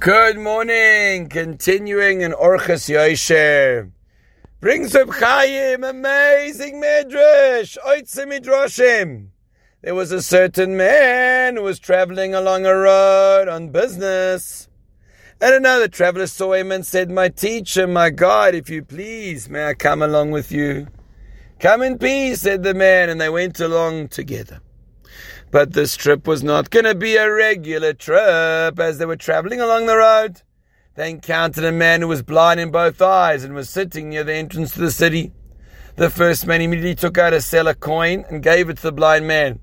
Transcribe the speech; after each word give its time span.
Good 0.00 0.38
morning. 0.38 1.28
Continuing 1.28 2.22
in 2.22 2.32
Orchos 2.32 2.88
Yosher. 2.88 3.90
Brings 4.58 4.96
up 4.96 5.10
Chaim, 5.10 5.84
amazing 5.84 6.80
Midrash, 6.80 7.76
Oitze 7.86 8.24
Midrashim. 8.24 9.28
There 9.82 9.94
was 9.94 10.10
a 10.10 10.22
certain 10.22 10.74
man 10.74 11.56
who 11.56 11.62
was 11.64 11.78
traveling 11.78 12.34
along 12.34 12.64
a 12.64 12.74
road 12.74 13.46
on 13.48 13.72
business. 13.72 14.70
And 15.38 15.54
another 15.54 15.86
traveler 15.86 16.28
saw 16.28 16.54
him 16.54 16.72
and 16.72 16.86
said, 16.86 17.10
My 17.10 17.28
teacher, 17.28 17.86
my 17.86 18.08
God, 18.08 18.54
if 18.54 18.70
you 18.70 18.82
please, 18.82 19.50
may 19.50 19.66
I 19.66 19.74
come 19.74 20.00
along 20.00 20.30
with 20.30 20.50
you? 20.50 20.86
Come 21.58 21.82
in 21.82 21.98
peace, 21.98 22.40
said 22.40 22.62
the 22.62 22.72
man, 22.72 23.10
and 23.10 23.20
they 23.20 23.28
went 23.28 23.60
along 23.60 24.08
together. 24.08 24.62
But 25.50 25.72
this 25.72 25.96
trip 25.96 26.26
was 26.26 26.42
not 26.42 26.70
going 26.70 26.84
to 26.84 26.94
be 26.94 27.16
a 27.16 27.30
regular 27.30 27.92
trip. 27.92 28.78
As 28.78 28.98
they 28.98 29.06
were 29.06 29.16
traveling 29.16 29.60
along 29.60 29.86
the 29.86 29.96
road, 29.96 30.42
they 30.94 31.10
encountered 31.10 31.64
a 31.64 31.72
man 31.72 32.00
who 32.00 32.08
was 32.08 32.22
blind 32.22 32.60
in 32.60 32.70
both 32.70 33.00
eyes 33.00 33.44
and 33.44 33.54
was 33.54 33.68
sitting 33.68 34.10
near 34.10 34.24
the 34.24 34.34
entrance 34.34 34.74
to 34.74 34.80
the 34.80 34.90
city. 34.90 35.32
The 35.96 36.10
first 36.10 36.46
man 36.46 36.60
immediately 36.60 36.94
took 36.94 37.18
out 37.18 37.32
a 37.32 37.38
sela 37.38 37.78
coin 37.78 38.24
and 38.28 38.42
gave 38.42 38.68
it 38.70 38.76
to 38.78 38.82
the 38.84 38.92
blind 38.92 39.26
man. 39.26 39.60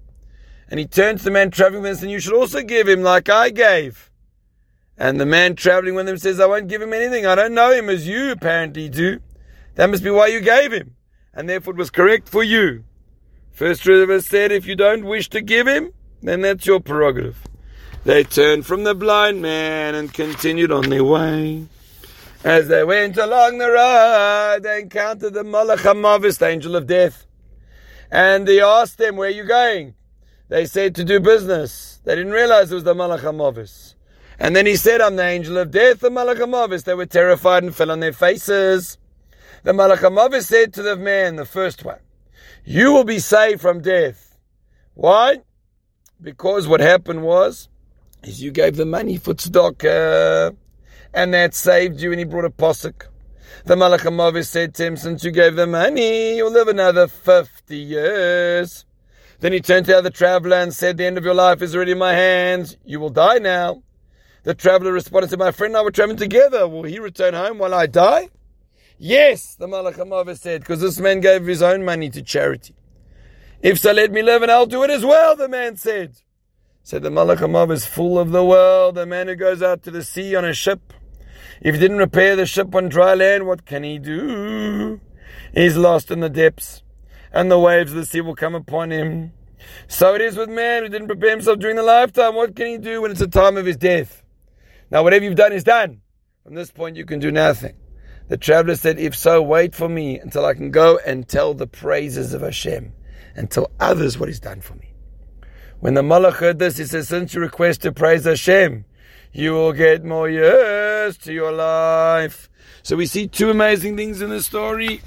And 0.69 0.79
he 0.79 0.85
turned 0.85 1.19
to 1.19 1.23
the 1.23 1.31
man 1.31 1.51
traveling 1.51 1.81
with 1.81 1.89
him 1.89 1.91
and 1.91 1.99
said, 1.99 2.11
You 2.11 2.19
should 2.19 2.33
also 2.33 2.61
give 2.61 2.87
him 2.87 3.01
like 3.01 3.29
I 3.29 3.49
gave. 3.49 4.11
And 4.97 5.19
the 5.19 5.25
man 5.25 5.55
traveling 5.55 5.95
with 5.95 6.09
him 6.09 6.17
says, 6.17 6.39
I 6.39 6.47
won't 6.47 6.67
give 6.67 6.81
him 6.81 6.93
anything. 6.93 7.25
I 7.25 7.35
don't 7.35 7.53
know 7.53 7.71
him 7.71 7.89
as 7.89 8.07
you 8.07 8.31
apparently 8.31 8.89
do. 8.89 9.19
That 9.75 9.89
must 9.89 10.03
be 10.03 10.09
why 10.09 10.27
you 10.27 10.41
gave 10.41 10.71
him. 10.71 10.95
And 11.33 11.47
therefore 11.47 11.75
it 11.75 11.77
was 11.77 11.91
correct 11.91 12.27
for 12.27 12.43
you. 12.43 12.83
First 13.57 13.87
River 13.87 14.21
said, 14.21 14.51
if 14.51 14.67
you 14.67 14.75
don't 14.75 15.03
wish 15.03 15.29
to 15.29 15.41
give 15.41 15.67
him, 15.67 15.91
then 16.21 16.41
that's 16.41 16.67
your 16.67 16.79
prerogative. 16.79 17.41
They 18.03 18.23
turned 18.23 18.67
from 18.67 18.83
the 18.83 18.93
blind 18.93 19.41
man 19.41 19.95
and 19.95 20.13
continued 20.13 20.71
on 20.71 20.91
their 20.91 21.03
way. 21.03 21.65
As 22.43 22.67
they 22.67 22.83
went 22.83 23.17
along 23.17 23.57
the 23.57 23.71
road, 23.71 24.59
they 24.61 24.81
encountered 24.81 25.33
the 25.33 25.41
Malach 25.41 25.77
HaMavis, 25.77 26.37
the 26.37 26.45
angel 26.45 26.75
of 26.75 26.85
death. 26.85 27.25
And 28.11 28.47
he 28.47 28.61
asked 28.61 28.99
them, 28.99 29.15
where 29.15 29.27
are 29.27 29.31
you 29.31 29.43
going? 29.43 29.95
They 30.49 30.67
said, 30.67 30.93
to 30.93 31.03
do 31.03 31.19
business. 31.19 31.99
They 32.03 32.13
didn't 32.13 32.33
realize 32.33 32.71
it 32.71 32.75
was 32.75 32.83
the 32.83 32.93
Malach 32.93 33.21
HaMavis. 33.21 33.95
And 34.37 34.55
then 34.55 34.67
he 34.67 34.75
said, 34.75 35.01
I'm 35.01 35.15
the 35.15 35.25
angel 35.25 35.57
of 35.57 35.71
death, 35.71 36.01
the 36.01 36.11
Malach 36.11 36.37
HaMavis. 36.37 36.83
They 36.83 36.93
were 36.93 37.07
terrified 37.07 37.63
and 37.63 37.75
fell 37.75 37.89
on 37.89 38.01
their 38.01 38.13
faces. 38.13 38.99
The 39.63 39.71
Malach 39.71 39.97
HaMavis 39.97 40.43
said 40.43 40.75
to 40.75 40.83
the 40.83 40.95
man, 40.95 41.37
the 41.37 41.45
first 41.45 41.83
one, 41.83 41.97
you 42.65 42.93
will 42.93 43.03
be 43.03 43.19
saved 43.19 43.61
from 43.61 43.81
death. 43.81 44.37
Why? 44.93 45.41
Because 46.21 46.67
what 46.67 46.79
happened 46.79 47.23
was, 47.23 47.69
is 48.23 48.41
you 48.41 48.51
gave 48.51 48.75
the 48.75 48.85
money 48.85 49.17
for 49.17 49.33
tzedakah, 49.33 50.55
and 51.13 51.33
that 51.33 51.53
saved 51.53 52.01
you, 52.01 52.11
and 52.11 52.19
he 52.19 52.25
brought 52.25 52.45
a 52.45 52.49
posuk. 52.49 53.05
The 53.65 53.75
Malach 53.75 53.99
HaMavis 53.99 54.47
said 54.47 54.73
to 54.75 54.85
him, 54.85 54.97
since 54.97 55.23
you 55.23 55.31
gave 55.31 55.55
the 55.55 55.67
money, 55.67 56.37
you'll 56.37 56.51
live 56.51 56.67
another 56.67 57.07
50 57.07 57.75
years. 57.75 58.85
Then 59.39 59.53
he 59.53 59.59
turned 59.59 59.85
to 59.85 59.91
the 59.91 59.97
other 59.97 60.09
traveler 60.09 60.57
and 60.57 60.73
said, 60.73 60.97
the 60.97 61.05
end 61.05 61.17
of 61.17 61.25
your 61.25 61.33
life 61.33 61.61
is 61.61 61.75
already 61.75 61.91
in 61.91 61.97
my 61.97 62.13
hands. 62.13 62.75
You 62.85 62.99
will 62.99 63.09
die 63.09 63.37
now. 63.37 63.83
The 64.43 64.55
traveler 64.55 64.91
responded 64.91 65.29
to 65.31 65.37
my 65.37 65.51
friend 65.51 65.75
I 65.75 65.81
were 65.81 65.91
traveling 65.91 66.17
together. 66.17 66.67
Will 66.67 66.83
he 66.83 66.99
return 66.99 67.33
home 67.33 67.57
while 67.57 67.73
I 67.73 67.85
die? 67.85 68.29
Yes, 68.99 69.53
the 69.53 69.67
Malach 69.67 69.93
HaMavis 69.93 70.39
said, 70.39 70.61
because 70.61 70.81
this 70.81 70.99
man 70.99 71.19
gave 71.19 71.45
his 71.45 71.61
own 71.61 71.85
money 71.85 72.09
to 72.09 72.23
charity. 72.23 72.73
If 73.61 73.77
so, 73.77 73.91
let 73.91 74.11
me 74.11 74.23
live 74.23 74.41
and 74.41 74.51
I'll 74.51 74.65
do 74.65 74.83
it 74.83 74.89
as 74.89 75.05
well, 75.05 75.35
the 75.35 75.47
man 75.47 75.75
said. 75.75 76.15
Said 76.81 77.03
the 77.03 77.09
Malach 77.09 77.37
HaMavis, 77.37 77.85
full 77.85 78.17
of 78.17 78.31
the 78.31 78.43
world, 78.43 78.95
the 78.95 79.05
man 79.05 79.27
who 79.27 79.35
goes 79.35 79.61
out 79.61 79.83
to 79.83 79.91
the 79.91 80.03
sea 80.03 80.35
on 80.35 80.45
a 80.45 80.53
ship. 80.53 80.93
If 81.61 81.75
he 81.75 81.81
didn't 81.81 81.97
repair 81.97 82.35
the 82.35 82.47
ship 82.47 82.73
on 82.73 82.89
dry 82.89 83.13
land, 83.13 83.45
what 83.45 83.65
can 83.65 83.83
he 83.83 83.99
do? 83.99 84.99
He's 85.53 85.77
lost 85.77 86.09
in 86.09 86.19
the 86.19 86.29
depths, 86.29 86.81
and 87.31 87.51
the 87.51 87.59
waves 87.59 87.91
of 87.91 87.97
the 87.97 88.05
sea 88.05 88.21
will 88.21 88.35
come 88.35 88.55
upon 88.55 88.91
him. 88.91 89.31
So 89.87 90.15
it 90.15 90.21
is 90.21 90.37
with 90.37 90.49
man 90.49 90.83
who 90.83 90.89
didn't 90.89 91.07
prepare 91.07 91.31
himself 91.31 91.59
during 91.59 91.75
the 91.75 91.83
lifetime. 91.83 92.35
What 92.35 92.55
can 92.55 92.67
he 92.67 92.77
do 92.79 93.01
when 93.01 93.11
it's 93.11 93.19
the 93.19 93.27
time 93.27 93.57
of 93.57 93.65
his 93.65 93.77
death? 93.77 94.23
Now, 94.89 95.03
whatever 95.03 95.25
you've 95.25 95.35
done 95.35 95.53
is 95.53 95.63
done. 95.63 96.01
From 96.43 96.55
this 96.55 96.71
point, 96.71 96.95
you 96.95 97.05
can 97.05 97.19
do 97.19 97.31
nothing. 97.31 97.75
The 98.27 98.37
traveler 98.37 98.75
said, 98.75 98.99
If 98.99 99.15
so, 99.15 99.41
wait 99.41 99.73
for 99.73 99.87
me 99.87 100.19
until 100.19 100.45
I 100.45 100.53
can 100.53 100.71
go 100.71 100.99
and 101.05 101.27
tell 101.27 101.53
the 101.53 101.67
praises 101.67 102.33
of 102.33 102.41
Hashem 102.41 102.93
and 103.35 103.49
tell 103.49 103.71
others 103.79 104.17
what 104.17 104.29
He's 104.29 104.39
done 104.39 104.61
for 104.61 104.75
me. 104.75 104.93
When 105.79 105.93
the 105.93 106.01
Malach 106.01 106.33
heard 106.33 106.59
this, 106.59 106.77
he 106.77 106.85
says, 106.85 107.07
Since 107.07 107.33
you 107.33 107.41
request 107.41 107.81
to 107.83 107.91
praise 107.91 108.25
Hashem, 108.25 108.85
you 109.31 109.51
will 109.53 109.73
get 109.73 110.03
more 110.03 110.29
years 110.29 111.17
to 111.19 111.33
your 111.33 111.51
life. 111.51 112.49
So 112.83 112.95
we 112.95 113.05
see 113.05 113.27
two 113.27 113.49
amazing 113.49 113.95
things 113.95 114.21
in 114.21 114.29
the 114.29 114.41
story. 114.41 115.01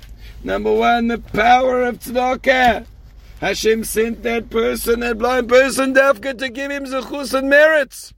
Number 0.45 0.73
one, 0.73 1.09
the 1.09 1.19
power 1.19 1.83
of 1.83 1.99
tzedakah. 1.99 2.87
Hashem 3.41 3.85
sent 3.85 4.23
that 4.23 4.51
person, 4.51 5.01
that 5.01 5.19
blind 5.19 5.49
person, 5.49 5.95
Dafka, 5.95 6.39
to 6.39 6.49
give 6.51 6.71
him 6.71 6.85
zechus 6.85 7.33
and 7.37 7.49
merits. 7.49 8.13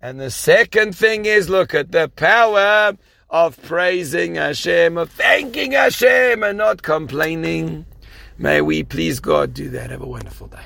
And 0.00 0.18
the 0.18 0.30
second 0.30 0.96
thing 0.96 1.26
is, 1.26 1.48
look 1.48 1.74
at 1.74 1.92
the 1.92 2.08
power 2.08 2.96
of 3.34 3.60
praising 3.62 4.36
Hashem, 4.36 4.96
of 4.96 5.10
thanking 5.10 5.72
Hashem 5.72 6.44
and 6.44 6.56
not 6.56 6.82
complaining. 6.82 7.84
May 8.38 8.60
we 8.60 8.84
please 8.84 9.18
God 9.18 9.52
do 9.52 9.70
that. 9.70 9.90
Have 9.90 10.02
a 10.02 10.06
wonderful 10.06 10.46
day. 10.46 10.62